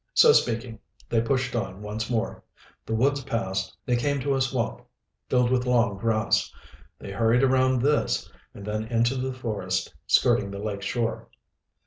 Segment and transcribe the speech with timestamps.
[0.15, 0.79] So speaking,
[1.09, 2.43] they pushed on once more.
[2.87, 4.81] The woods passed, they came to a swamp
[5.29, 6.51] filled with long grass.
[6.97, 11.27] They hurried around this, and then into the forest skirting the lake shore.